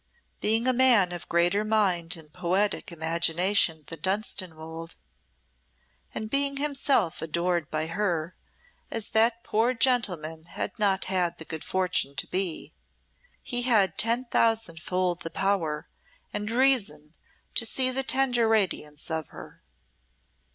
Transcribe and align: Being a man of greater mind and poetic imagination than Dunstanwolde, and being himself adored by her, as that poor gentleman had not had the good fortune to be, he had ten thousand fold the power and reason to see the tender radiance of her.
Being 0.39 0.65
a 0.67 0.73
man 0.73 1.11
of 1.11 1.29
greater 1.29 1.63
mind 1.63 2.17
and 2.17 2.33
poetic 2.33 2.91
imagination 2.91 3.83
than 3.85 3.99
Dunstanwolde, 4.01 4.95
and 6.15 6.27
being 6.27 6.57
himself 6.57 7.21
adored 7.21 7.69
by 7.69 7.85
her, 7.85 8.35
as 8.89 9.09
that 9.11 9.43
poor 9.43 9.75
gentleman 9.75 10.45
had 10.45 10.79
not 10.79 11.05
had 11.05 11.37
the 11.37 11.45
good 11.45 11.63
fortune 11.63 12.15
to 12.15 12.25
be, 12.25 12.73
he 13.43 13.61
had 13.61 13.95
ten 13.99 14.25
thousand 14.25 14.79
fold 14.79 15.19
the 15.21 15.29
power 15.29 15.87
and 16.33 16.49
reason 16.49 17.13
to 17.53 17.63
see 17.63 17.91
the 17.91 18.01
tender 18.01 18.47
radiance 18.47 19.11
of 19.11 19.27
her. 19.27 19.61